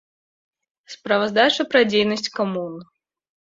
[0.93, 2.73] Справаздача пра дзейнасць камун.